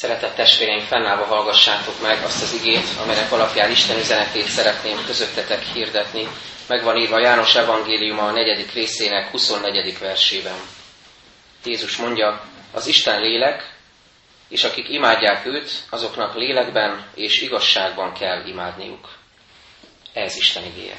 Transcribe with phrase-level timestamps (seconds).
[0.00, 6.28] Szeretett testvéreim, fennállva hallgassátok meg azt az igét, amelynek alapján Isten üzenetét szeretném közöttetek hirdetni.
[6.66, 9.98] Meg van írva János evangéliuma a negyedik részének 24.
[9.98, 10.54] versében.
[11.64, 12.42] Jézus mondja,
[12.72, 13.74] az Isten lélek,
[14.48, 19.08] és akik imádják őt, azoknak lélekben és igazságban kell imádniuk.
[20.12, 20.96] Ez Isten igéje.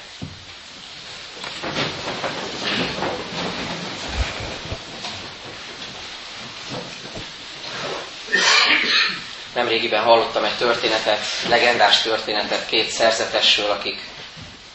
[9.54, 11.20] Nemrégiben hallottam egy történetet,
[11.50, 14.00] legendás történetet két szerzetesről, akik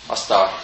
[0.07, 0.61] azt a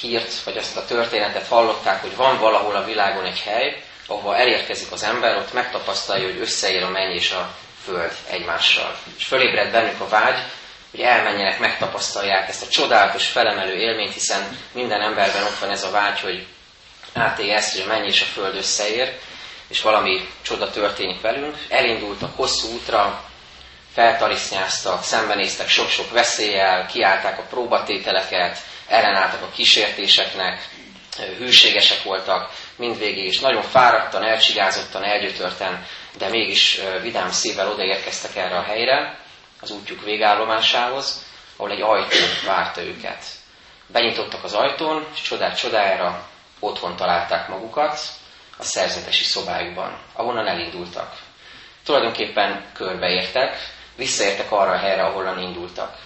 [0.00, 4.92] hírt, vagy azt a történetet hallották, hogy van valahol a világon egy hely, ahova elérkezik
[4.92, 8.96] az ember, ott megtapasztalja, hogy összeér a menny és a föld egymással.
[9.18, 10.38] És fölébred bennük a vágy,
[10.90, 15.90] hogy elmenjenek, megtapasztalják ezt a csodálatos, felemelő élményt, hiszen minden emberben ott van ez a
[15.90, 16.46] vágy, hogy
[17.12, 19.18] átélje ezt, hogy a menny és a föld összeér,
[19.74, 21.56] és valami csoda történik velünk.
[21.68, 23.24] Elindultak hosszú útra,
[23.92, 30.68] feltarisznyáztak, szembenéztek sok-sok veszéllyel, kiállták a próbatételeket, ellenálltak a kísértéseknek,
[31.38, 35.86] hűségesek voltak mindvégig, és nagyon fáradtan, elcsigázottan, elgyötörten,
[36.18, 39.18] de mégis vidám szívvel odaérkeztek erre a helyre,
[39.60, 41.24] az útjuk végállomásához,
[41.56, 42.16] ahol egy ajtó
[42.46, 43.24] várta őket.
[43.86, 46.28] Benyitottak az ajtón, és csodát csodájára
[46.60, 47.98] otthon találták magukat,
[48.56, 51.18] a szerzetesi szobájukban, ahonnan elindultak.
[51.84, 53.56] Tulajdonképpen körbeértek,
[53.96, 55.98] visszaértek arra a helyre, ahonnan indultak.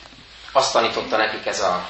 [0.52, 1.88] Azt tanította nekik ez a,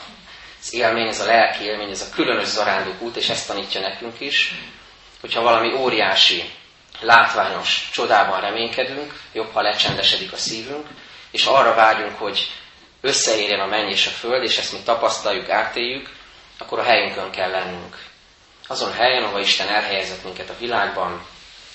[0.60, 4.20] az élmény, ez a lelki élmény, ez a különös zarándok út, és ezt tanítja nekünk
[4.20, 4.54] is,
[5.20, 6.50] hogyha valami óriási,
[7.00, 10.86] látványos csodában reménykedünk, jobb, ha lecsendesedik a szívünk,
[11.30, 12.50] és arra vágyunk, hogy
[13.00, 16.10] összeérjen a menny és a föld, és ezt mi tapasztaljuk, átéljük,
[16.58, 17.96] akkor a helyünkön kell lennünk
[18.68, 21.26] azon helyen, ahol Isten elhelyezett minket a világban,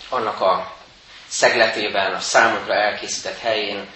[0.10, 0.76] annak a
[1.28, 3.88] szegletében, a számunkra elkészített helyén,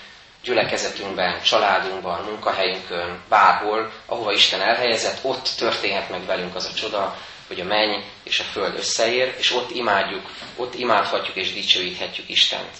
[0.43, 7.59] gyülekezetünkben, családunkban, munkahelyünkön, bárhol, ahova Isten elhelyezett, ott történhet meg velünk az a csoda, hogy
[7.59, 12.71] a menny és a föld összeér, és ott imádjuk, ott imádhatjuk és dicsőíthetjük Istent.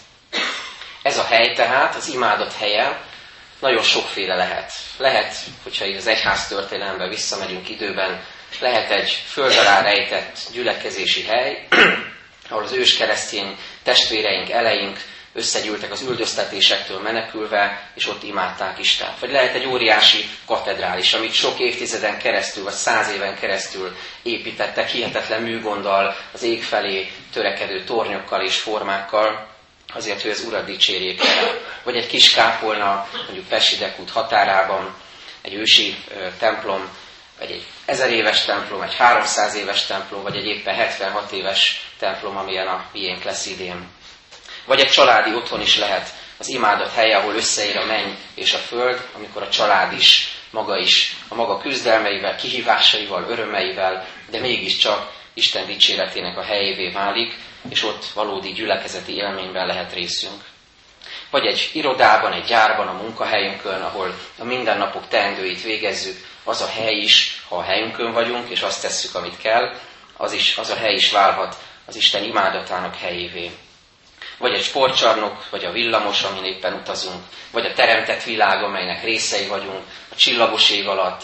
[1.02, 3.02] Ez a hely tehát, az imádott helye,
[3.60, 4.72] nagyon sokféle lehet.
[4.98, 8.24] Lehet, hogyha az egyház történelembe visszamegyünk időben,
[8.60, 11.68] lehet egy föld alá rejtett gyülekezési hely,
[12.50, 15.00] ahol az ős keresztény testvéreink, eleink
[15.34, 19.20] összegyűltek az üldöztetésektől menekülve, és ott imádták Istent.
[19.20, 25.42] Vagy lehet egy óriási katedrális, amit sok évtizeden keresztül, vagy száz éven keresztül építettek, hihetetlen
[25.42, 29.48] műgonddal, az ég felé törekedő tornyokkal és formákkal,
[29.94, 31.62] azért, hogy az Urat dicsérjék el.
[31.84, 34.96] Vagy egy kis kápolna, mondjuk Pesidek út határában,
[35.42, 35.96] egy ősi
[36.40, 36.90] templom,
[37.40, 42.38] vagy egy ezer éves templom, egy 300 éves templom, vagy egy éppen 76 éves templom,
[42.38, 43.88] amilyen a miénk lesz idén.
[44.66, 48.58] Vagy egy családi otthon is lehet az imádat helye, ahol összeér a menny és a
[48.58, 55.66] föld, amikor a család is, maga is, a maga küzdelmeivel, kihívásaival, örömeivel, de mégiscsak Isten
[55.66, 57.36] dicséretének a helyévé válik,
[57.70, 60.44] és ott valódi gyülekezeti élményben lehet részünk.
[61.30, 66.96] Vagy egy irodában, egy gyárban, a munkahelyünkön, ahol a mindennapok teendőit végezzük, az a hely
[66.96, 69.76] is, ha a helyünkön vagyunk, és azt tesszük, amit kell,
[70.18, 73.52] az, is, az a hely is válhat az Isten imádatának helyévé.
[74.38, 79.48] Vagy egy sportcsarnok, vagy a villamos, amin éppen utazunk, vagy a teremtett világ, amelynek részei
[79.48, 81.24] vagyunk, a csillagos ég alatt,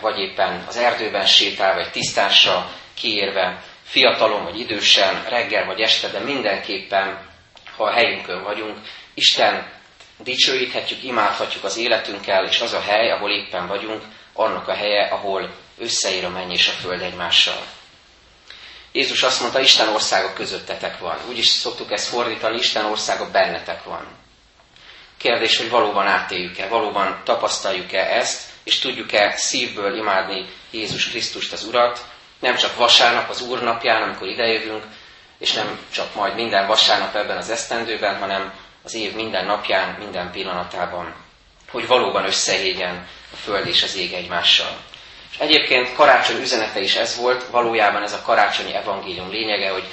[0.00, 6.18] vagy éppen az erdőben sétál, vagy tisztással kiérve, fiatalon vagy idősen, reggel vagy este, de
[6.18, 7.28] mindenképpen,
[7.76, 8.78] ha a helyünkön vagyunk,
[9.14, 9.72] Isten
[10.18, 15.54] dicsőíthetjük, imádhatjuk az életünkkel, és az a hely, ahol éppen vagyunk, annak a helye, ahol
[15.78, 17.62] összeér a menny és a föld egymással.
[18.92, 21.18] Jézus azt mondta, Isten országa közöttetek van.
[21.28, 24.06] Úgy is szoktuk ezt fordítani, Isten országa bennetek van.
[25.16, 32.04] Kérdés, hogy valóban átéljük-e, valóban tapasztaljuk-e ezt, és tudjuk-e szívből imádni Jézus Krisztust, az Urat,
[32.38, 34.84] nem csak vasárnap, az Úr napján, amikor idejövünk,
[35.38, 38.52] és nem csak majd minden vasárnap ebben az esztendőben, hanem
[38.82, 41.14] az év minden napján, minden pillanatában,
[41.70, 44.76] hogy valóban összeégjen a föld és az ég egymással.
[45.32, 49.84] És egyébként karácsony üzenete is ez volt, valójában ez a karácsonyi evangélium lényege, hogy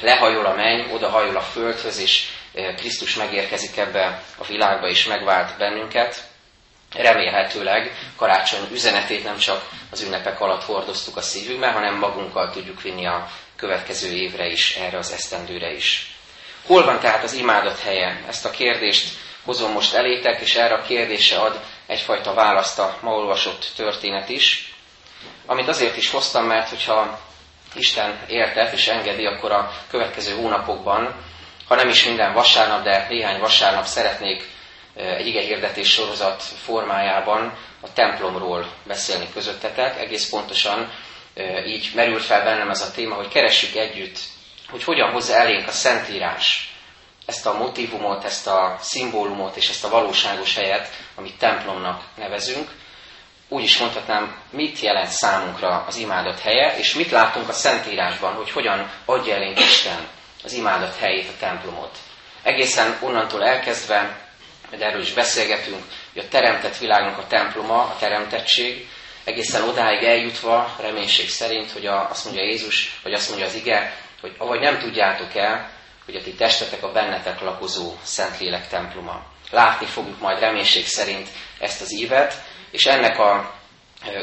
[0.00, 2.28] lehajol a menny, oda hajol a földhöz, és
[2.76, 6.22] Krisztus megérkezik ebbe a világba, és megvált bennünket.
[6.94, 13.06] Remélhetőleg karácsony üzenetét nem csak az ünnepek alatt hordoztuk a szívünkben, hanem magunkkal tudjuk vinni
[13.06, 16.14] a következő évre is, erre az esztendőre is.
[16.66, 18.22] Hol van tehát az imádat helye?
[18.28, 19.08] Ezt a kérdést
[19.44, 24.74] hozom most elétek, és erre a kérdése ad egyfajta választ a ma olvasott történet is,
[25.46, 27.20] amit azért is hoztam, mert hogyha
[27.74, 31.14] Isten értett és engedi, akkor a következő hónapokban
[31.68, 34.48] ha nem is minden vasárnap, de néhány vasárnap szeretnék
[34.94, 40.00] egy ige hirdetés sorozat formájában a templomról beszélni közöttetek.
[40.00, 40.92] Egész pontosan
[41.66, 44.18] így merült fel bennem ez a téma, hogy keressük együtt,
[44.68, 46.73] hogy hogyan hozza elénk a Szentírás
[47.26, 52.70] ezt a motivumot, ezt a szimbólumot és ezt a valóságos helyet, amit templomnak nevezünk.
[53.48, 58.50] Úgy is mondhatnám, mit jelent számunkra az imádat helye, és mit látunk a Szentírásban, hogy
[58.50, 60.08] hogyan adja elénk Isten
[60.44, 61.98] az imádat helyét, a templomot.
[62.42, 64.18] Egészen onnantól elkezdve,
[64.70, 65.82] de erről is beszélgetünk,
[66.12, 68.88] hogy a teremtett világnak a temploma, a teremtettség,
[69.24, 73.96] egészen odáig eljutva, reménység szerint, hogy a, azt mondja Jézus, vagy azt mondja az ige,
[74.20, 75.70] hogy avagy nem tudjátok el,
[76.04, 79.22] hogy a ti testetek a bennetek lakozó Szentlélek temploma.
[79.50, 81.28] Látni fogjuk majd reménység szerint
[81.58, 83.54] ezt az ívet, és ennek a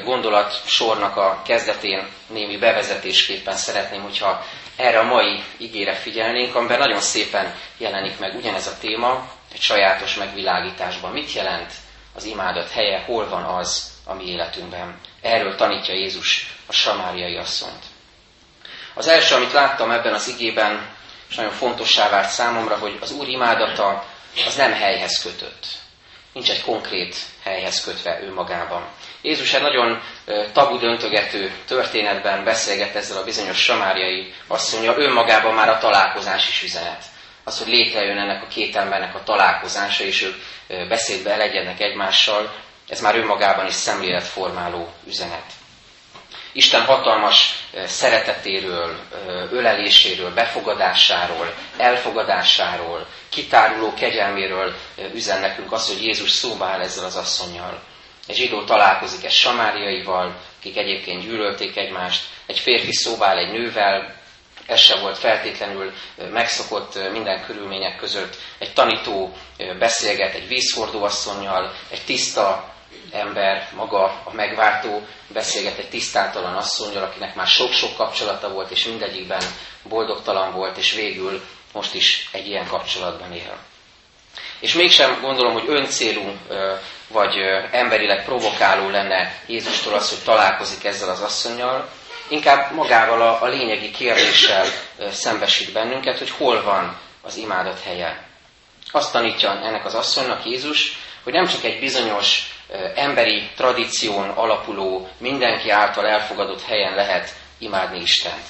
[0.03, 4.45] gondolat sornak a kezdetén némi bevezetésképpen szeretném, hogyha
[4.75, 10.15] erre a mai igére figyelnénk, amiben nagyon szépen jelenik meg ugyanez a téma, egy sajátos
[10.15, 11.11] megvilágításban.
[11.11, 11.73] Mit jelent
[12.15, 14.99] az imádat helye, hol van az a mi életünkben?
[15.21, 17.83] Erről tanítja Jézus a samáriai asszonyt.
[18.93, 20.89] Az első, amit láttam ebben az igében,
[21.31, 24.05] és nagyon fontossá vált számomra, hogy az Úr imádata
[24.47, 25.65] az nem helyhez kötött.
[26.33, 28.87] Nincs egy konkrét helyhez kötve ő magában.
[29.21, 30.01] Jézus egy nagyon
[30.53, 37.03] tabu döntögető történetben beszélget ezzel a bizonyos samáriai asszonya, önmagában már a találkozás is üzenet.
[37.43, 42.53] Az, hogy létrejön ennek a két embernek a találkozása, és ők beszédbe elegyenek egymással,
[42.87, 45.60] ez már önmagában is szemléletformáló üzenet.
[46.51, 48.99] Isten hatalmas szeretetéről,
[49.51, 54.75] öleléséről, befogadásáról, elfogadásáról, kitáruló kegyelméről
[55.13, 57.81] üzen nekünk az, hogy Jézus szóba áll ezzel az asszonynal.
[58.27, 64.19] Egy zsidó találkozik egy samáriaival, akik egyébként gyűlölték egymást, egy férfi szóba áll egy nővel,
[64.65, 65.93] ez se volt feltétlenül
[66.31, 68.35] megszokott minden körülmények között.
[68.59, 69.33] Egy tanító
[69.79, 72.73] beszélget egy vízhordó asszonynal, egy tiszta
[73.11, 79.41] ember, maga a megváltó beszélget egy tisztátalan asszonyjal, akinek már sok-sok kapcsolata volt, és mindegyikben
[79.83, 81.41] boldogtalan volt, és végül
[81.73, 83.57] most is egy ilyen kapcsolatban él.
[84.59, 86.37] És mégsem gondolom, hogy öncélú
[87.07, 87.35] vagy
[87.71, 91.89] emberileg provokáló lenne Jézustól az, hogy találkozik ezzel az asszonyjal,
[92.27, 94.65] inkább magával a, a lényegi kérdéssel
[95.11, 98.27] szembesít bennünket, hogy hol van az imádat helye.
[98.91, 102.60] Azt tanítja ennek az asszonynak Jézus, hogy nem csak egy bizonyos
[102.95, 108.43] emberi tradíción alapuló, mindenki által elfogadott helyen lehet imádni Istent.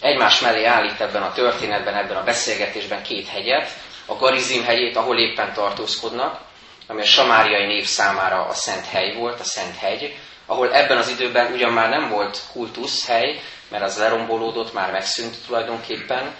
[0.00, 3.70] Egymás mellé állít ebben a történetben, ebben a beszélgetésben két hegyet,
[4.06, 6.40] a Garizim hegyét, ahol éppen tartózkodnak,
[6.86, 10.16] ami a samáriai név számára a szent hely volt, a szent hegy,
[10.46, 16.34] ahol ebben az időben ugyan már nem volt kultuszhely, mert az lerombolódott, már megszűnt tulajdonképpen,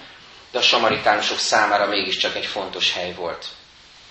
[0.50, 3.46] de a samaritánusok számára mégiscsak egy fontos hely volt.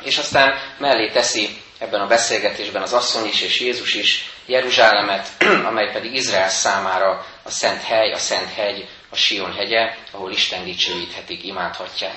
[0.03, 5.27] És aztán mellé teszi ebben a beszélgetésben az asszony is és Jézus is Jeruzsálemet,
[5.69, 10.63] amely pedig Izrael számára a szent hely, a szent hegy, a Sion hegye, ahol Isten
[10.63, 12.15] dicsőíthetik, imádhatják.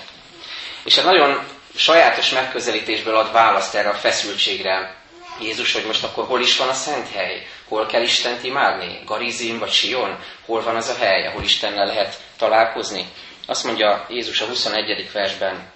[0.85, 1.47] És ez nagyon
[1.77, 4.95] sajátos megközelítésből ad választ erre a feszültségre
[5.41, 7.47] Jézus, hogy most akkor hol is van a szent hely?
[7.69, 9.01] Hol kell Istent imádni?
[9.05, 10.19] Garizim vagy Sion?
[10.44, 13.06] Hol van az a hely, ahol Istennel lehet találkozni?
[13.46, 15.11] Azt mondja Jézus a 21.
[15.13, 15.73] versben,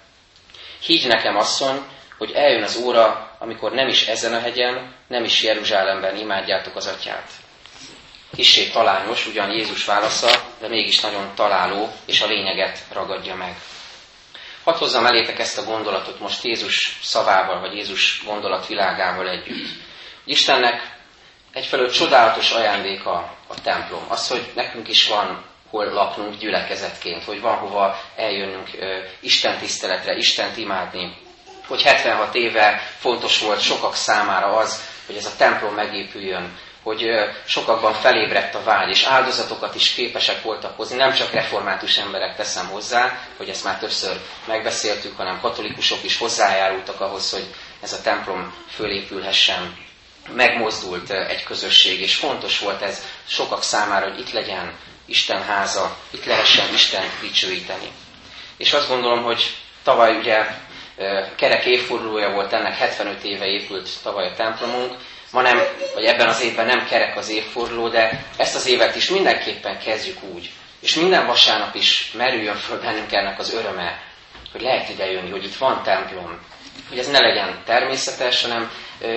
[0.85, 1.81] Higgy nekem, asszony,
[2.21, 6.87] hogy eljön az óra, amikor nem is ezen a hegyen, nem is Jeruzsálemben imádjátok az
[6.87, 7.29] atyát.
[8.35, 13.55] Kissé talányos ugyan Jézus válasza, de mégis nagyon találó, és a lényeget ragadja meg.
[14.63, 19.67] Hadd hozzam elétek ezt a gondolatot most Jézus szavával, vagy Jézus gondolatvilágával együtt.
[20.25, 20.97] Istennek
[21.53, 24.03] egyfelől csodálatos ajándéka a templom.
[24.07, 28.69] Az, hogy nekünk is van hol laknunk gyülekezetként, hogy van hova eljönünk
[29.19, 31.29] Isten tiszteletre, Istent imádni,
[31.71, 37.05] hogy 76 éve fontos volt sokak számára az, hogy ez a templom megépüljön, hogy
[37.45, 40.95] sokakban felébredt a vágy, és áldozatokat is képesek voltak hozni.
[40.95, 47.01] Nem csak református emberek teszem hozzá, hogy ezt már többször megbeszéltük, hanem katolikusok is hozzájárultak
[47.01, 47.45] ahhoz, hogy
[47.81, 49.75] ez a templom fölépülhessen.
[50.35, 54.73] Megmozdult egy közösség, és fontos volt ez sokak számára, hogy itt legyen
[55.05, 57.91] Isten háza, itt lehessen Isten dicsőíteni.
[58.57, 60.45] És azt gondolom, hogy tavaly ugye
[61.35, 64.95] kerek évfordulója volt ennek, 75 éve épült tavaly a templomunk,
[65.31, 65.59] ma nem,
[65.93, 70.17] vagy ebben az évben nem kerek az évforduló, de ezt az évet is mindenképpen kezdjük
[70.33, 70.49] úgy.
[70.81, 74.01] És minden vasárnap is merüljön föl bennünk ennek az öröme,
[74.51, 76.39] hogy lehet ide jönni, hogy itt van templom,
[76.89, 78.71] hogy ez ne legyen természetes, hanem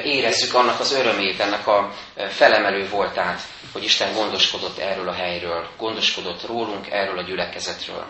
[0.05, 1.93] érezzük annak az örömét, ennek a
[2.29, 3.41] felemelő voltát,
[3.73, 8.07] hogy Isten gondoskodott erről a helyről, gondoskodott rólunk, erről a gyülekezetről.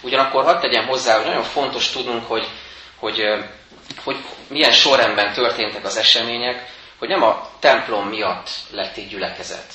[0.00, 2.46] Ugyanakkor hadd tegyem hozzá, hogy nagyon fontos tudnunk, hogy,
[2.98, 3.22] hogy,
[4.04, 4.16] hogy
[4.48, 9.72] milyen sorrendben történtek az események, hogy nem a templom miatt lett egy gyülekezet.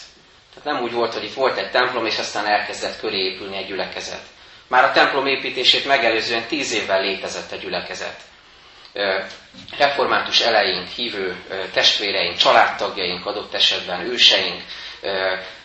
[0.54, 3.68] Tehát nem úgy volt, hogy itt volt egy templom, és aztán elkezdett köré épülni egy
[3.68, 4.22] gyülekezet.
[4.68, 8.20] Már a templom építését megelőzően tíz évvel létezett a gyülekezet.
[9.78, 11.36] Református eleink, hívő
[11.74, 14.62] testvéreink, családtagjaink, adott esetben őseink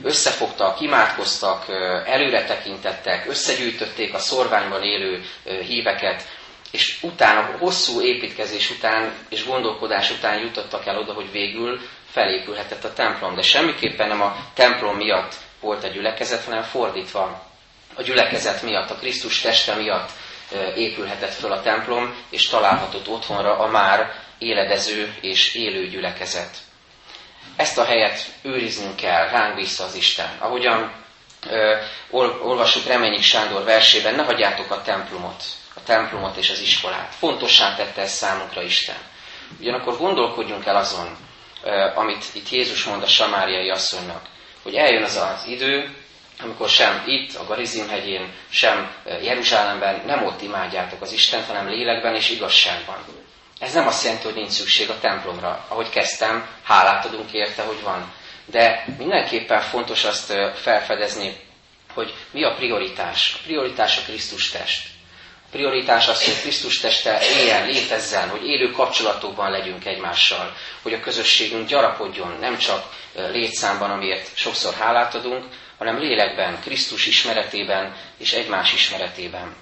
[0.02, 1.64] összefogtak, imádkoztak,
[2.06, 6.22] előre tekintettek, összegyűjtötték a szorványban élő híveket,
[6.70, 11.80] és utána, hosszú építkezés után és gondolkodás után jutottak el oda, hogy végül
[12.10, 13.34] felépülhetett a templom.
[13.34, 17.46] De semmiképpen nem a templom miatt volt a gyülekezet, hanem fordítva
[17.94, 20.10] a gyülekezet miatt, a Krisztus teste miatt
[20.74, 26.56] épülhetett föl a templom, és találhatott otthonra a már éledező és élő gyülekezet.
[27.56, 30.36] Ezt a helyet őriznünk kell, ránk vissza az Isten.
[30.38, 30.92] Ahogyan
[31.50, 31.76] ö,
[32.42, 35.42] olvassuk Reményik Sándor versében, ne hagyjátok a templomot,
[35.86, 37.14] templomot és az iskolát.
[37.18, 38.96] Fontossá tette ezt számunkra Isten.
[39.60, 41.16] Ugyanakkor gondolkodjunk el azon,
[41.94, 44.26] amit itt Jézus mond a samáriai asszonynak,
[44.62, 45.94] hogy eljön az az idő,
[46.42, 52.14] amikor sem itt, a Garizim hegyén, sem Jeruzsálemben nem ott imádjátok az Istent, hanem lélekben
[52.14, 52.96] és igazságban.
[53.60, 55.64] Ez nem azt jelenti, hogy nincs szükség a templomra.
[55.68, 58.12] Ahogy kezdtem, hálát adunk érte, hogy van.
[58.44, 61.36] De mindenképpen fontos azt felfedezni,
[61.94, 63.34] hogy mi a prioritás.
[63.36, 64.95] A prioritás a Krisztus test.
[65.56, 71.68] Prioritás az, hogy Krisztus teste éljen, létezzen, hogy élő kapcsolatokban legyünk egymással, hogy a közösségünk
[71.68, 75.44] gyarapodjon, nem csak létszámban, amiért sokszor hálát adunk,
[75.78, 79.54] hanem lélekben, Krisztus ismeretében és egymás ismeretében.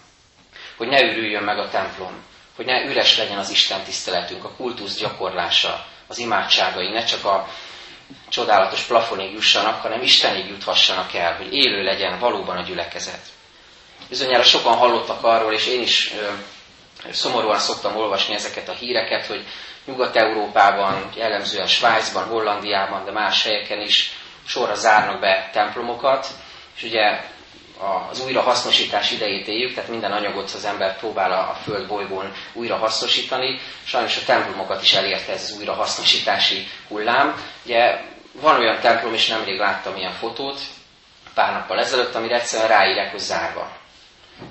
[0.76, 2.22] Hogy ne ürüljön meg a templom,
[2.56, 7.48] hogy ne üres legyen az Isten tiszteletünk, a kultusz gyakorlása, az imádságai, ne csak a
[8.28, 13.22] csodálatos plafonig jussanak, hanem Istenig juthassanak el, hogy élő legyen valóban a gyülekezet.
[14.08, 16.12] Bizonyára sokan hallottak arról, és én is
[17.10, 19.44] szomorúan szoktam olvasni ezeket a híreket, hogy
[19.84, 24.12] Nyugat-Európában, jellemzően Svájcban, Hollandiában, de más helyeken is
[24.46, 26.26] sorra zárnak be templomokat,
[26.76, 27.20] és ugye
[28.10, 33.60] az újrahasznosítás idejét éljük, tehát minden anyagot az ember próbál a föld bolygón újra hasznosítani.
[33.84, 37.42] Sajnos a templomokat is elérte ez az újrahasznosítási hullám.
[37.64, 38.00] Ugye
[38.32, 40.60] van olyan templom, és nemrég láttam ilyen fotót,
[41.34, 43.70] pár nappal ezelőtt, amire egyszerűen ráírják, hogy zárva.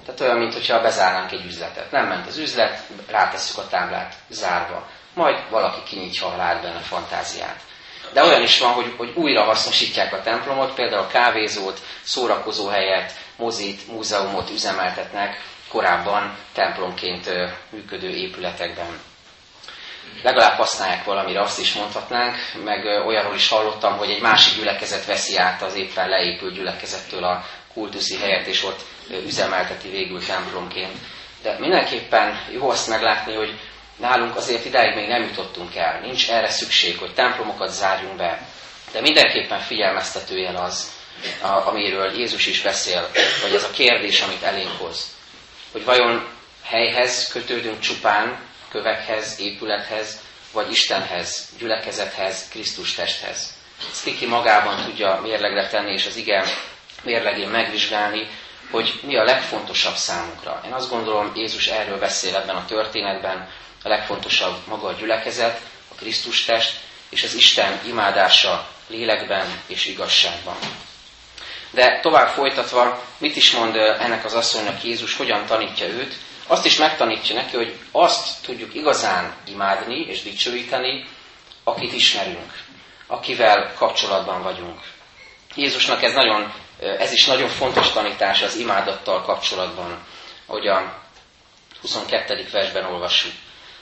[0.05, 1.91] Tehát olyan, mintha bezárnánk egy üzletet.
[1.91, 4.87] Nem ment az üzlet, rátesszük a táblát, zárva.
[5.13, 7.59] Majd valaki kinyitja a lát benne fantáziát.
[8.13, 13.87] De olyan is van, hogy, hogy újra hasznosítják a templomot, például a kávézót, szórakozóhelyet, mozit,
[13.87, 17.29] múzeumot üzemeltetnek korábban templomként
[17.69, 18.99] működő épületekben.
[20.23, 25.37] Legalább használják valamire, azt is mondhatnánk, meg olyanról is hallottam, hogy egy másik gyülekezet veszi
[25.37, 28.81] át az éppen leépült gyülekezettől a kultuszi helyet, és ott
[29.25, 30.97] üzemelteti végül templomként.
[31.41, 33.59] De mindenképpen jó azt meglátni, hogy
[33.97, 38.47] Nálunk azért idáig még nem jutottunk el, nincs erre szükség, hogy templomokat zárjunk be.
[38.91, 40.91] De mindenképpen figyelmeztető jel az,
[41.41, 43.09] amiről Jézus is beszél,
[43.41, 45.15] hogy ez a kérdés, amit elénk hoz.
[45.71, 46.27] Hogy vajon
[46.63, 48.39] helyhez kötődünk csupán,
[48.69, 50.19] kövekhez, épülethez,
[50.51, 53.53] vagy Istenhez, gyülekezethez, Krisztus testhez.
[53.91, 56.45] Ezt kiki magában tudja mérlegre tenni, és az igen
[57.03, 58.27] mérlegén megvizsgálni,
[58.71, 60.61] hogy mi a legfontosabb számunkra.
[60.65, 63.49] Én azt gondolom, Jézus erről beszél ebben a történetben,
[63.83, 66.79] a legfontosabb maga a gyülekezet, a Krisztus test
[67.09, 70.55] és az Isten imádása lélekben és igazságban.
[71.71, 76.15] De tovább folytatva, mit is mond ennek az asszonynak Jézus, hogyan tanítja őt?
[76.47, 81.07] Azt is megtanítja neki, hogy azt tudjuk igazán imádni és dicsőíteni,
[81.63, 82.53] akit ismerünk,
[83.07, 84.79] akivel kapcsolatban vagyunk.
[85.55, 90.05] Jézusnak ez, nagyon, ez is nagyon fontos tanítás az imádattal kapcsolatban,
[90.45, 91.01] ahogy a
[91.81, 92.47] 22.
[92.51, 93.31] versben olvassuk.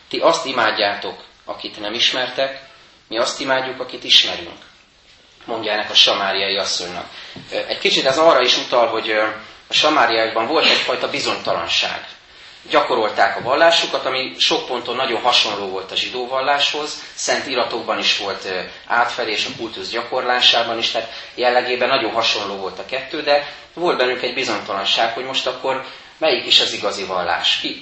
[0.10, 2.62] Ti azt imádjátok, akit nem ismertek,
[3.08, 4.58] mi azt imádjuk, akit ismerünk.
[5.46, 7.06] Mondja ennek a samáriai asszonynak.
[7.68, 9.12] Egy kicsit ez arra is utal, hogy
[9.68, 12.08] a samáriaiakban volt egyfajta bizonytalanság.
[12.70, 18.18] Gyakorolták a vallásukat, ami sok ponton nagyon hasonló volt a zsidó valláshoz, szent iratokban is
[18.18, 18.48] volt
[18.88, 24.22] átfedés a kultusz gyakorlásában is, tehát jellegében nagyon hasonló volt a kettő, de volt bennük
[24.22, 25.86] egy bizonytalanság, hogy most akkor
[26.18, 27.82] melyik is az igazi vallás, ki,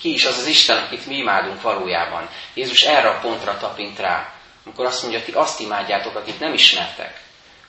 [0.00, 2.28] ki is az az Isten, akit mi imádunk valójában.
[2.54, 4.32] Jézus erre a pontra tapint rá,
[4.64, 7.20] amikor azt mondja, ti azt imádjátok, akit nem ismertek.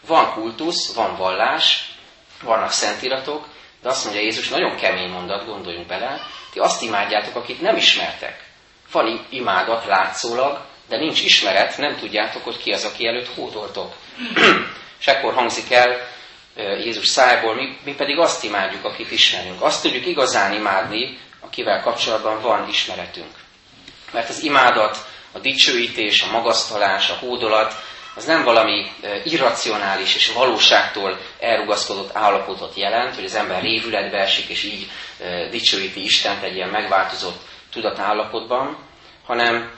[0.08, 1.92] Van kultusz, van vallás,
[2.42, 3.48] vannak szentiratok,
[3.84, 6.22] de azt mondja Jézus, nagyon kemény mondat, gondoljunk bele,
[6.52, 8.44] ti azt imádjátok, akit nem ismertek.
[8.92, 13.94] Van imádat látszólag, de nincs ismeret, nem tudjátok, hogy ki az, aki előtt hódoltok.
[15.00, 16.08] És ekkor hangzik el
[16.56, 19.62] Jézus szájából, mi, mi pedig azt imádjuk, akit ismerünk.
[19.62, 23.32] Azt tudjuk igazán imádni, akivel kapcsolatban van ismeretünk.
[24.12, 24.98] Mert az imádat,
[25.32, 27.74] a dicsőítés, a magasztalás, a hódolat,
[28.16, 28.92] az nem valami
[29.24, 34.90] irracionális és valóságtól elrugaszkodott állapotot jelent, hogy az ember révületbe esik, és így
[35.50, 37.42] dicsőíti Istent egy ilyen megváltozott
[37.72, 38.78] tudatállapotban,
[39.26, 39.72] hanem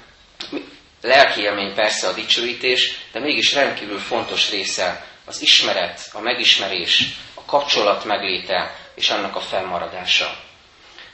[1.02, 7.46] lelki élmény persze a dicsőítés, de mégis rendkívül fontos része az ismeret, a megismerés, a
[7.46, 10.38] kapcsolat megléte és annak a fennmaradása.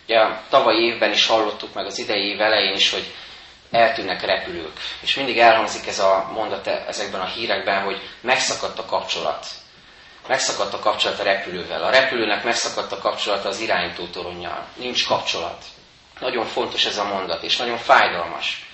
[0.05, 3.03] Ugye a tavalyi évben is hallottuk meg az idei év elején is, hogy
[3.71, 4.79] eltűnnek repülők.
[5.01, 9.45] És mindig elhangzik ez a mondat ezekben a hírekben, hogy megszakadt a kapcsolat.
[10.27, 11.83] Megszakadt a kapcsolat a repülővel.
[11.83, 14.65] A repülőnek megszakadt a kapcsolat az irányító toronnyal.
[14.75, 15.63] Nincs kapcsolat.
[16.19, 18.65] Nagyon fontos ez a mondat, és nagyon fájdalmas.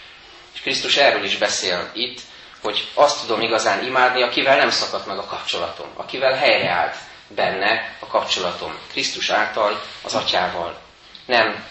[0.53, 2.19] És Krisztus erről is beszél itt,
[2.61, 6.95] hogy azt tudom igazán imádni, akivel nem szakadt meg a kapcsolatom, akivel helyreállt
[7.27, 8.77] benne a kapcsolatom.
[8.91, 10.79] Krisztus által, az atyával.
[11.25, 11.65] Nem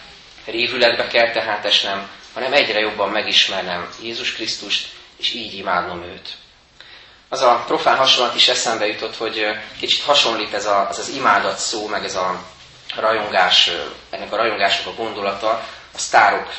[0.45, 6.29] révületbe kell tehát esnem, hanem egyre jobban megismernem Jézus Krisztust, és így imádnom őt.
[7.29, 9.45] Az a profán hasonlat is eszembe jutott, hogy
[9.79, 12.43] kicsit hasonlít ez a, az, az imádat szó, meg ez a
[12.95, 13.71] rajongás,
[14.09, 15.49] ennek a rajongásnak a gondolata
[15.93, 16.53] a sztárok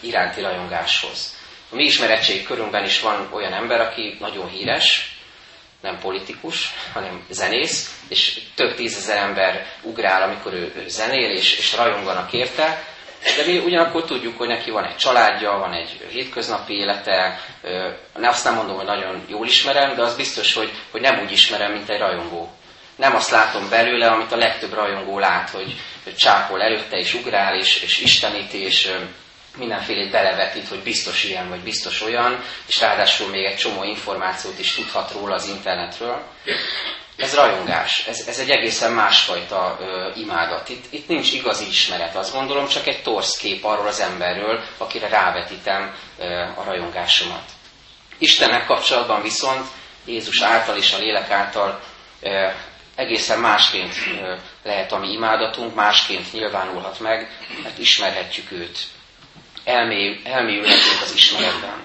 [0.00, 1.36] iránti rajongáshoz.
[1.70, 5.16] A mi ismeretségi körünkben is van olyan ember, aki nagyon híres,
[5.80, 11.74] nem politikus, hanem zenész, és több tízezer ember ugrál, amikor ő, ő zenél, és, és
[11.74, 12.90] rajonganak érte,
[13.36, 17.40] de mi ugyanakkor tudjuk, hogy neki van egy családja, van egy hétköznapi élete,
[18.14, 21.32] ne azt nem mondom, hogy nagyon jól ismerem, de az biztos, hogy, hogy nem úgy
[21.32, 22.50] ismerem, mint egy rajongó.
[22.96, 25.74] Nem azt látom belőle, amit a legtöbb rajongó lát, hogy,
[26.04, 28.92] hogy csápol előtte, és ugrál, és, és isteníti, és
[29.56, 34.74] mindenfélét belevetít, hogy biztos ilyen, vagy biztos olyan, és ráadásul még egy csomó információt is
[34.74, 36.22] tudhat róla az internetről.
[37.16, 40.68] Ez rajongás, ez, ez egy egészen másfajta ö, imádat.
[40.68, 45.08] Itt, itt nincs igazi ismeret, azt gondolom, csak egy torsz kép arról az emberről, akire
[45.08, 47.44] rávetítem ö, a rajongásomat.
[48.18, 49.66] Istennek kapcsolatban viszont
[50.04, 51.80] Jézus által és a lélek által
[52.20, 52.48] ö,
[52.94, 58.78] egészen másként ö, lehet a mi imádatunk, másként nyilvánulhat meg, mert ismerhetjük őt.
[59.64, 61.84] Elmély, elmélyülhetünk az ismeretben.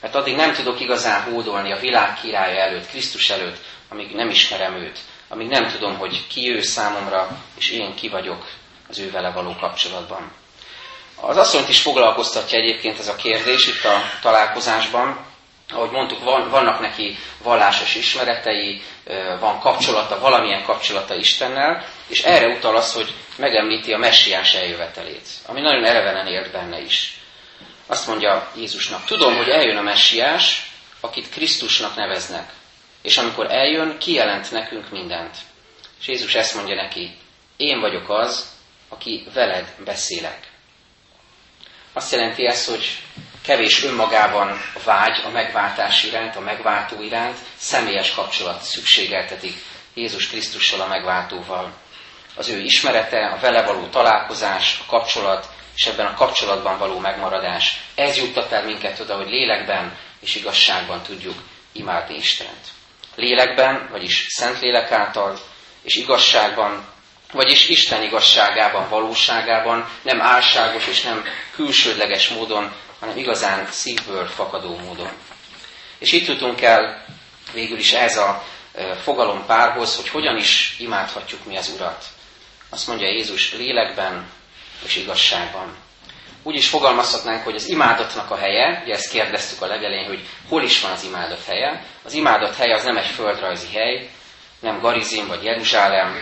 [0.00, 4.74] Mert addig nem tudok igazán hódolni a világ királya előtt, Krisztus előtt, amíg nem ismerem
[4.74, 4.98] őt,
[5.28, 8.46] amíg nem tudom, hogy ki ő számomra, és én ki vagyok
[8.88, 10.32] az ő vele való kapcsolatban.
[11.20, 15.26] Az asszonyt is foglalkoztatja egyébként ez a kérdés itt a találkozásban.
[15.70, 18.82] Ahogy mondtuk, van, vannak neki vallásos ismeretei,
[19.40, 25.60] van kapcsolata, valamilyen kapcsolata Istennel, és erre utal az, hogy megemlíti a messiás eljövetelét, ami
[25.60, 27.20] nagyon elevenen élt benne is.
[27.86, 30.70] Azt mondja Jézusnak, tudom, hogy eljön a messiás,
[31.00, 32.52] akit Krisztusnak neveznek.
[33.08, 35.36] És amikor eljön, kijelent nekünk mindent.
[36.00, 37.16] És Jézus ezt mondja neki,
[37.56, 38.52] én vagyok az,
[38.88, 40.50] aki veled beszélek.
[41.92, 42.84] Azt jelenti ez, hogy
[43.42, 49.54] kevés önmagában vágy a megváltás iránt, a megváltó iránt, személyes kapcsolat szükségeltetik
[49.94, 51.72] Jézus Krisztussal, a megváltóval.
[52.36, 57.80] Az ő ismerete, a vele való találkozás, a kapcsolat, és ebben a kapcsolatban való megmaradás,
[57.94, 61.42] ez juttat el minket oda, hogy lélekben és igazságban tudjuk
[61.72, 62.76] imádni Istent
[63.18, 65.38] lélekben, vagyis Szentlélek által,
[65.82, 66.86] és igazságban,
[67.32, 75.10] vagyis Isten igazságában, valóságában, nem álságos és nem külsődleges módon, hanem igazán szívből fakadó módon.
[75.98, 77.04] És itt jutunk el
[77.52, 78.44] végül is ez a
[79.02, 82.04] fogalom párhoz, hogy hogyan is imádhatjuk mi az Urat.
[82.70, 84.30] Azt mondja Jézus lélekben
[84.84, 85.76] és igazságban
[86.48, 90.62] úgy is fogalmazhatnánk, hogy az imádatnak a helye, ugye ezt kérdeztük a legelején, hogy hol
[90.62, 91.84] is van az imádat helye.
[92.04, 94.08] Az imádat helye az nem egy földrajzi hely,
[94.60, 96.16] nem Garizim, vagy Jeruzsálem,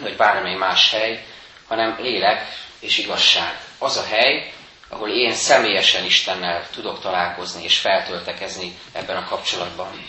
[0.00, 1.24] vagy bármely más hely,
[1.68, 2.46] hanem lélek
[2.80, 3.58] és igazság.
[3.78, 4.52] Az a hely,
[4.88, 10.06] ahol én személyesen Istennel tudok találkozni és feltöltekezni ebben a kapcsolatban.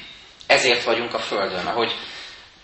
[0.48, 1.96] Ezért vagyunk a Földön, ahogy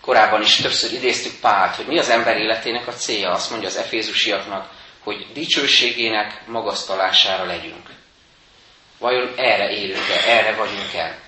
[0.00, 3.76] korábban is többször idéztük Pált, hogy mi az ember életének a célja, azt mondja az
[3.76, 4.77] efézusiaknak,
[5.08, 7.90] hogy dicsőségének magasztalására legyünk.
[8.98, 11.18] Vajon erre élünk-e, erre vagyunk-e?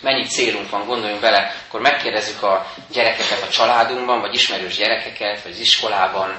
[0.00, 5.52] Mennyi célunk van, gondoljunk bele, akkor megkérdezzük a gyerekeket a családunkban, vagy ismerős gyerekeket, vagy
[5.52, 6.38] az iskolában,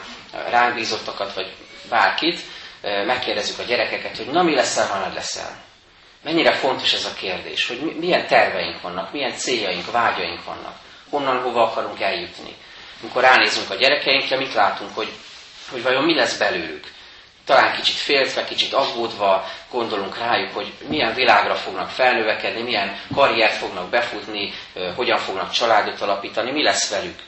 [0.50, 1.54] ránk bízottakat, vagy
[1.90, 2.40] bárkit,
[2.82, 5.64] megkérdezzük a gyerekeket, hogy na mi leszel, ha nagy leszel.
[6.24, 10.76] Mennyire fontos ez a kérdés, hogy milyen terveink vannak, milyen céljaink, vágyaink vannak,
[11.10, 12.56] honnan, hova akarunk eljutni.
[13.02, 15.12] Amikor ránézünk a gyerekeinkre, mit látunk, hogy
[15.72, 16.92] hogy vajon mi lesz belőlük.
[17.46, 23.90] Talán kicsit féltve, kicsit aggódva gondolunk rájuk, hogy milyen világra fognak felnövekedni, milyen karriert fognak
[23.90, 24.54] befutni,
[24.96, 27.20] hogyan fognak családot alapítani, mi lesz velük.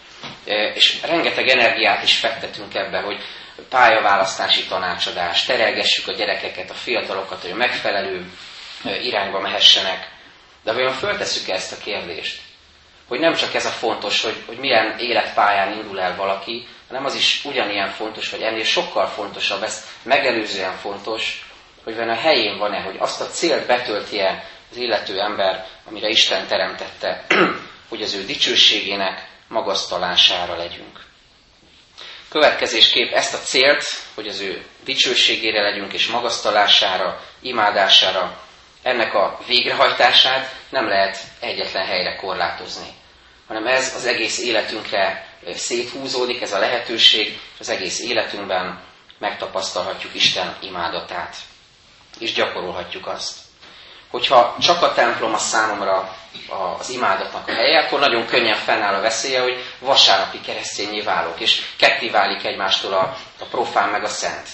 [0.74, 3.22] és rengeteg energiát is fektetünk ebbe, hogy
[3.70, 8.32] pályaválasztási tanácsadás, terelgessük a gyerekeket, a fiatalokat, hogy megfelelő
[9.04, 10.10] irányba mehessenek.
[10.64, 12.47] De vajon föltesszük ezt a kérdést?
[13.08, 17.16] Hogy nem csak ez a fontos, hogy, hogy milyen életpályán indul el valaki, hanem az
[17.16, 21.50] is ugyanilyen fontos, vagy ennél sokkal fontosabb, ez megelőzően fontos,
[21.84, 26.48] hogy van a helyén van-e, hogy azt a célt betölti-e az illető ember, amire Isten
[26.48, 27.26] teremtette,
[27.90, 31.06] hogy az ő dicsőségének magasztalására legyünk.
[32.30, 33.84] Következésképp ezt a célt,
[34.16, 38.42] hogy az ő dicsőségére legyünk és magasztalására, imádására,
[38.82, 42.88] ennek a végrehajtását nem lehet egyetlen helyre korlátozni,
[43.48, 48.80] hanem ez az egész életünkre széthúzódik, ez a lehetőség, az egész életünkben
[49.20, 51.36] megtapasztalhatjuk Isten imádatát,
[52.20, 53.38] és gyakorolhatjuk azt.
[54.10, 56.16] Hogyha csak a templom a számomra
[56.80, 61.62] az imádatnak a helye, akkor nagyon könnyen fennáll a veszélye, hogy vasárnapi keresztényé válok, és
[61.78, 64.48] ketté válik egymástól a, a profán meg a szent.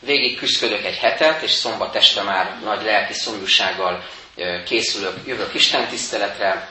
[0.00, 4.04] Végig küzdködök egy hetet, és szombat este már nagy lelki szomjúsággal
[4.64, 6.68] készülök, jövök Isten tiszteletre,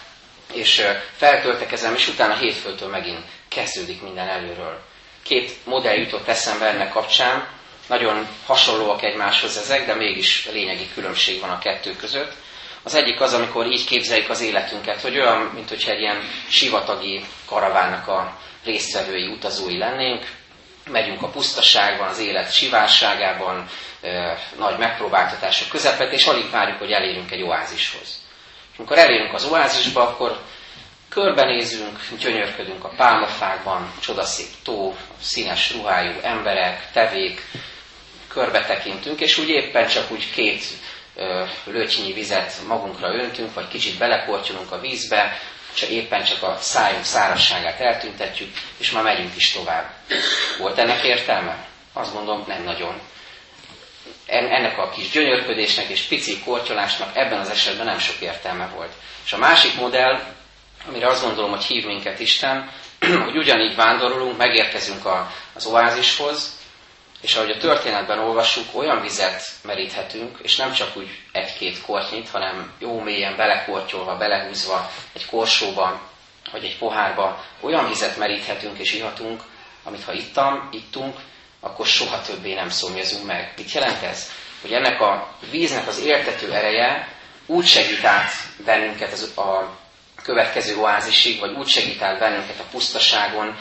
[0.53, 0.83] és
[1.15, 4.81] feltöltekezem, és utána hétfőtől megint kezdődik minden előről.
[5.23, 7.47] Két modell jutott eszembe ennek kapcsán,
[7.87, 12.33] nagyon hasonlóak egymáshoz ezek, de mégis lényegi különbség van a kettő között.
[12.83, 17.25] Az egyik az, amikor így képzeljük az életünket, hogy olyan, mint hogyha egy ilyen sivatagi
[17.45, 20.25] karavánnak a résztvevői, utazói lennénk,
[20.91, 23.67] megyünk a pusztaságban, az élet sivárságában,
[24.57, 28.22] nagy megpróbáltatások közepet, és alig várjuk, hogy elérjünk egy oázishoz.
[28.77, 30.39] Amikor elérünk az oázisba, akkor
[31.09, 37.41] körbenézünk, gyönyörködünk a pálmafákban, csodaszép tó, színes ruhájú emberek, tevék,
[38.27, 40.63] körbetekintünk, és úgy éppen csak úgy két
[41.65, 45.39] lötynyi vizet magunkra öntünk, vagy kicsit belekortyolunk a vízbe,
[45.73, 49.89] csak éppen csak a szájunk szárasságát eltüntetjük, és már megyünk is tovább.
[50.59, 51.67] Volt ennek értelme?
[51.93, 53.01] Azt mondom, nem nagyon.
[54.25, 58.91] Ennek a kis gyönyörködésnek és pici kortyolásnak ebben az esetben nem sok értelme volt.
[59.25, 60.19] És a másik modell,
[60.87, 62.71] amire azt gondolom, hogy hív minket Isten,
[63.25, 66.61] hogy ugyanígy vándorolunk, megérkezünk a, az oázishoz,
[67.21, 72.71] és ahogy a történetben olvassuk, olyan vizet meríthetünk, és nem csak úgy egy-két kortyit, hanem
[72.79, 76.01] jó mélyen belekortyolva, belehúzva egy korsóba,
[76.51, 79.41] vagy egy pohárba, olyan vizet meríthetünk és ihatunk,
[79.83, 81.19] amit ha ittam, ittunk,
[81.63, 83.53] akkor soha többé nem szomjazunk meg.
[83.57, 84.29] Mit jelent ez?
[84.61, 87.07] Hogy ennek a víznek az értető ereje
[87.45, 88.31] úgy segít át
[88.65, 89.77] bennünket az, a
[90.23, 93.57] következő oázisig, vagy úgy segít át bennünket a pusztaságon,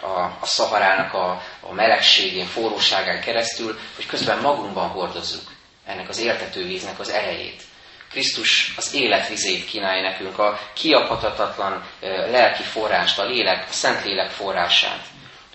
[0.00, 5.50] a, a szaharának a, a melegségén, forróságán keresztül, hogy közben magunkban hordozzuk
[5.86, 7.62] ennek az értető víznek az erejét.
[8.10, 11.84] Krisztus az életvizét kínálja nekünk, a kiaphatatlan
[12.30, 15.04] lelki forrást, a lélek, a szent lélek forrását.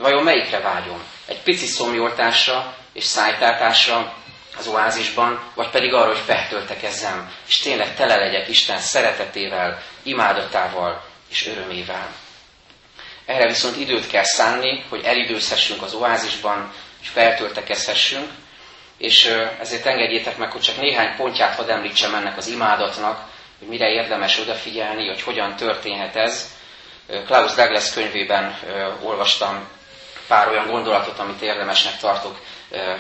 [0.02, 1.04] Vajon melyikre vágyom?
[1.26, 4.14] Egy pici szomjoltásra és szájtátásra
[4.58, 11.48] az oázisban, vagy pedig arra, hogy feltöltekezzem, és tényleg tele legyek Isten szeretetével, imádatával és
[11.48, 12.08] örömével.
[13.26, 18.30] Erre viszont időt kell szánni, hogy elidőzhessünk az oázisban, és feltöltekezhessünk,
[18.98, 19.26] és
[19.60, 24.40] ezért engedjétek meg, hogy csak néhány pontját hadd említsem ennek az imádatnak, hogy mire érdemes
[24.40, 26.50] odafigyelni, hogy hogyan történhet ez.
[27.26, 28.60] Klaus Douglas könyvében
[29.02, 29.68] olvastam
[30.28, 32.40] pár olyan gondolatot, amit érdemesnek tartok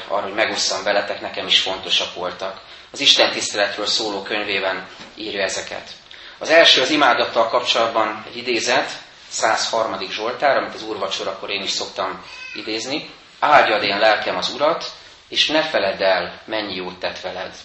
[0.08, 2.62] arra, hogy megosszam veletek, nekem is fontosak voltak.
[2.92, 5.90] Az Isten tiszteletről szóló könyvében írja ezeket.
[6.38, 8.92] Az első az imádattal kapcsolatban egy idézet,
[9.30, 9.98] 103.
[10.10, 12.24] Zsoltár, amit az úrvacsorakor én is szoktam
[12.56, 13.10] idézni.
[13.40, 14.92] Áldjad én lelkem az Urat,
[15.28, 17.56] és ne feledd el, mennyi jót tett veled.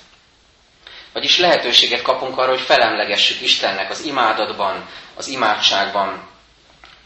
[1.12, 6.28] Vagyis lehetőséget kapunk arra, hogy felemlegessük Istennek az imádatban, az imádságban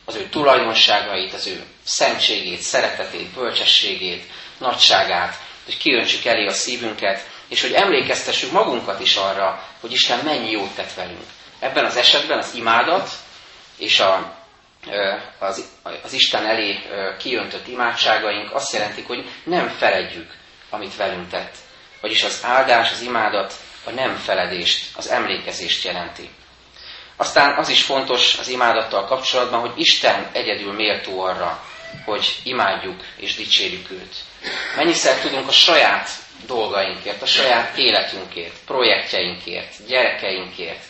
[0.05, 4.25] az ő tulajdonságait, az ő szentségét, szeretetét, bölcsességét,
[4.59, 10.51] nagyságát, hogy kiöntsük elé a szívünket, és hogy emlékeztessük magunkat is arra, hogy Isten mennyi
[10.51, 11.25] jót tett velünk.
[11.59, 13.11] Ebben az esetben az imádat
[13.79, 14.39] és a
[15.39, 15.69] az,
[16.03, 16.79] az Isten elé
[17.19, 20.35] kiöntött imádságaink azt jelentik, hogy nem feledjük,
[20.71, 21.55] amit velünk tett.
[22.01, 26.31] Vagyis az áldás, az imádat a nem feledést, az emlékezést jelenti.
[27.17, 31.63] Aztán az is fontos az imádattal kapcsolatban, hogy Isten egyedül méltó arra,
[32.05, 34.15] hogy imádjuk és dicsérjük őt.
[34.77, 36.11] Mennyiszer tudunk a saját
[36.47, 40.85] dolgainkért, a saját életünkért, projektjeinkért, gyerekeinkért,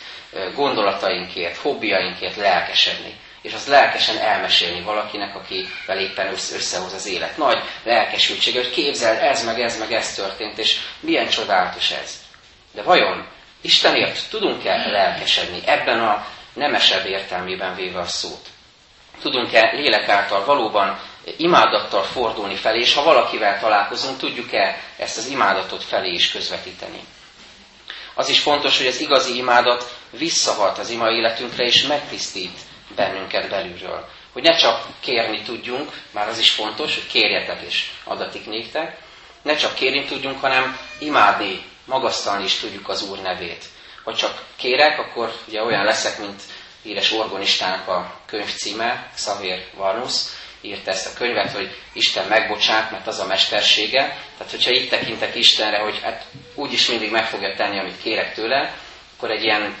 [0.55, 7.37] gondolatainkért, hobbiainkért lelkesedni és azt lelkesen elmesélni valakinek, akivel éppen összehoz az élet.
[7.37, 12.23] Nagy lelkesültség, hogy képzel, ez meg ez meg ez történt, és milyen csodálatos ez.
[12.71, 13.27] De vajon
[13.61, 18.47] Istenért tudunk-e lelkesedni ebben a nemesebb értelmében véve a szót?
[19.21, 20.99] Tudunk-e lélek által valóban
[21.37, 26.99] imádattal fordulni felé, és ha valakivel találkozunk, tudjuk-e ezt az imádatot felé is közvetíteni.
[28.13, 32.59] Az is fontos, hogy az igazi imádat visszahat az ima életünkre, és megtisztít
[32.95, 34.07] bennünket belülről.
[34.33, 38.97] Hogy ne csak kérni tudjunk, már az is fontos, hogy kérjetek és adatik néktek,
[39.41, 43.65] ne csak kérni tudjunk, hanem imádni, magasztalni is tudjuk az Úr nevét.
[44.03, 46.41] Ha csak kérek, akkor ugye olyan leszek, mint
[46.83, 50.13] híres orgonistának a könyv címe, Xavier Varnus,
[50.61, 54.01] írta ezt a könyvet, hogy Isten megbocsát, mert az a mestersége.
[54.37, 58.73] Tehát, hogyha így tekintek Istenre, hogy hát úgyis mindig meg fogja tenni, amit kérek tőle,
[59.17, 59.75] akkor egy ilyen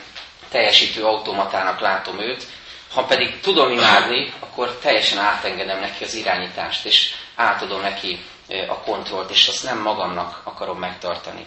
[0.49, 2.47] teljesítő automatának látom őt.
[2.93, 8.19] Ha pedig tudom imádni, akkor teljesen átengedem neki az irányítást, és átadom neki
[8.67, 11.45] a kontrollt, és azt nem magamnak akarom megtartani.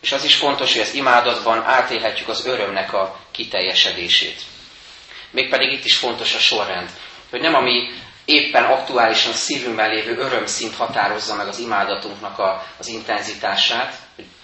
[0.00, 4.40] És az is fontos, hogy az imádatban átélhetjük az örömnek a kiteljesedését.
[5.30, 6.90] Mégpedig itt is fontos a sorrend,
[7.30, 7.88] hogy nem ami
[8.24, 13.94] éppen aktuálisan szívünkben lévő örömszint határozza meg az imádatunknak a, az intenzitását.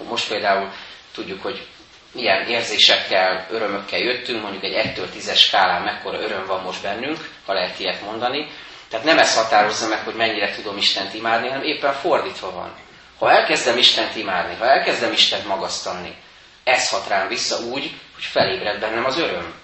[0.08, 0.70] Most például
[1.14, 1.66] tudjuk, hogy
[2.12, 7.52] milyen érzésekkel, örömökkel jöttünk, mondjuk egy 1-től 10-es skálán mekkora öröm van most bennünk, ha
[7.52, 8.50] lehet ilyet mondani.
[8.90, 12.74] Tehát nem ez határozza meg, hogy mennyire tudom Istent imádni, hanem éppen fordítva van.
[13.18, 16.16] Ha elkezdem Istent imádni, ha elkezdem Istent magasztalni,
[16.64, 19.54] ez hat rám vissza úgy, hogy felébred bennem az öröm.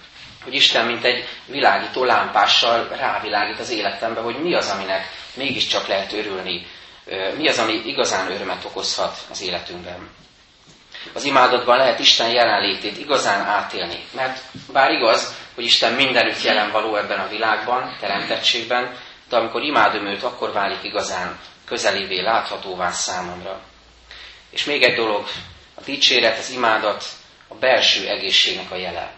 [0.43, 6.13] Hogy Isten, mint egy világító lámpással rávilágít az életembe, hogy mi az, aminek mégiscsak lehet
[6.13, 6.65] örülni,
[7.37, 10.09] mi az, ami igazán örömet okozhat az életünkben.
[11.13, 14.03] Az imádatban lehet Isten jelenlétét igazán átélni.
[14.15, 14.39] Mert
[14.71, 18.95] bár igaz, hogy Isten mindenütt jelen való ebben a világban, teremtettségben,
[19.29, 23.59] de amikor imádom őt, akkor válik igazán közelévé, láthatóvá számomra.
[24.49, 25.27] És még egy dolog,
[25.75, 27.05] a dicséret, az imádat
[27.47, 29.11] a belső egészségnek a jele.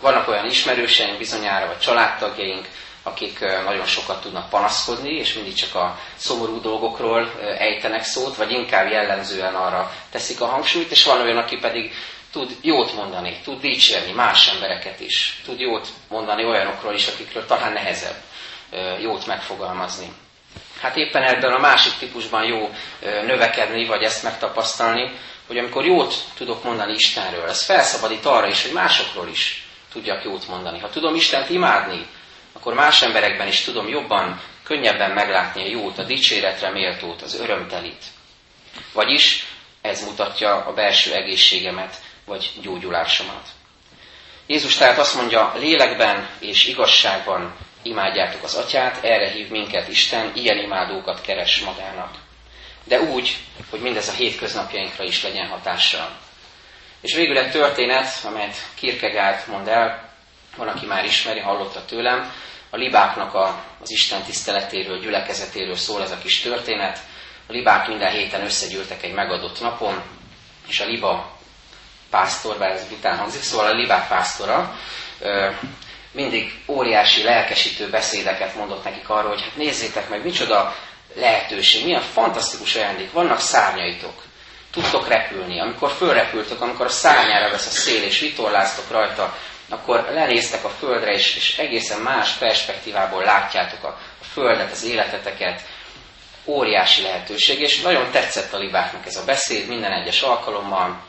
[0.00, 2.68] Vannak olyan ismerőseink bizonyára, vagy családtagjaink,
[3.02, 8.90] akik nagyon sokat tudnak panaszkodni, és mindig csak a szomorú dolgokról ejtenek szót, vagy inkább
[8.90, 11.92] jellemzően arra teszik a hangsúlyt, és van olyan, aki pedig
[12.32, 17.72] tud jót mondani, tud dicsérni más embereket is, tud jót mondani olyanokról is, akikről talán
[17.72, 18.16] nehezebb
[19.00, 20.12] jót megfogalmazni.
[20.80, 25.10] Hát éppen ebben a másik típusban jó növekedni, vagy ezt megtapasztalni,
[25.46, 30.48] hogy amikor jót tudok mondani Istenről, ez felszabadít arra is, hogy másokról is tudjak jót
[30.48, 30.78] mondani.
[30.78, 32.06] Ha tudom Istent imádni,
[32.52, 38.04] akkor más emberekben is tudom jobban, könnyebben meglátni a jót, a dicséretre méltót, az örömtelit.
[38.92, 39.46] Vagyis
[39.80, 43.48] ez mutatja a belső egészségemet, vagy gyógyulásomat.
[44.46, 47.54] Jézus tehát azt mondja, lélekben és igazságban
[47.86, 52.10] imádjátok az atyát, erre hív minket Isten, ilyen imádókat keres magának.
[52.84, 53.36] De úgy,
[53.70, 56.10] hogy mindez a hétköznapjainkra is legyen hatással.
[57.00, 60.14] És végül egy történet, amelyet Kierkegaard mond el,
[60.56, 62.32] van, aki már ismeri, hallotta tőlem,
[62.70, 66.98] a libáknak a, az Isten tiszteletéről, gyülekezetéről szól ez a kis történet.
[67.48, 70.02] A libák minden héten összegyűltek egy megadott napon,
[70.68, 71.38] és a liba
[72.10, 74.76] pásztor, bár ez után hangzik, szóval a libák pásztora
[76.16, 80.76] mindig óriási lelkesítő beszédeket mondott nekik arról, hogy hát nézzétek meg, micsoda
[81.14, 84.22] lehetőség, milyen fantasztikus ajándék, vannak szárnyaitok,
[84.70, 85.60] tudtok repülni.
[85.60, 89.36] Amikor fölrepültök, amikor a szárnyára vesz a szél, és vitorláztok rajta,
[89.68, 95.60] akkor lenéztek a földre, és, és egészen más perspektívából látjátok a, a földet, az életeteket.
[96.44, 101.02] Óriási lehetőség, és nagyon tetszett a libáknak ez a beszéd minden egyes alkalommal.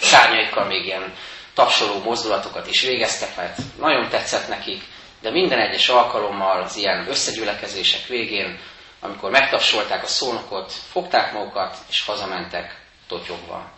[0.00, 1.14] Szárnyaikkal még ilyen
[1.60, 4.82] tapsoló mozdulatokat is végeztek, mert nagyon tetszett nekik,
[5.20, 8.58] de minden egyes alkalommal az ilyen összegyülekezések végén,
[9.00, 13.70] amikor megtapsolták a szónokot, fogták magukat, és hazamentek totyogva.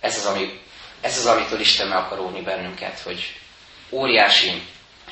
[0.00, 0.60] Ez az, ami,
[1.00, 3.40] ez az, amitől Isten meg akar óvni bennünket, hogy
[3.90, 4.62] óriási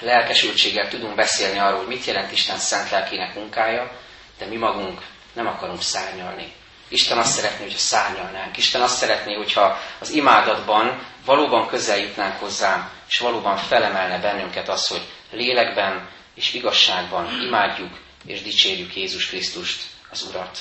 [0.00, 3.90] lelkesültséggel tudunk beszélni arról, hogy mit jelent Isten szent lelkének munkája,
[4.38, 5.00] de mi magunk
[5.32, 6.52] nem akarunk szárnyalni.
[6.88, 8.57] Isten azt szeretné, hogyha szárnyalnánk.
[8.57, 14.87] Isten azt szeretné, hogyha az imádatban valóban közel jutnánk hozzám, és valóban felemelne bennünket az,
[14.87, 20.59] hogy lélekben és igazságban imádjuk és dicsérjük Jézus Krisztust, az Urat.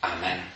[0.00, 0.52] Amen.